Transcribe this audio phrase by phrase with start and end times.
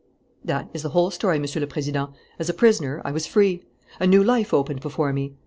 [0.43, 2.11] "That is the whole story, Monsieur le Président.
[2.39, 3.61] As a prisoner, I was free.
[3.99, 5.35] A new life opened before me.